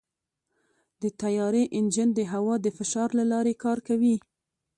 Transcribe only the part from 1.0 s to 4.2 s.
د طیارې انجن د هوا د فشار له لارې کار کوي.